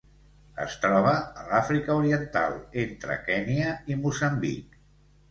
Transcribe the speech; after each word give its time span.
Es 0.61 0.75
troba 0.85 1.09
a 1.41 1.43
l'Àfrica 1.49 1.97
Oriental 1.99 2.55
entre 2.85 3.17
Kenya 3.27 3.75
i 3.93 3.99
Moçambic. 4.07 4.81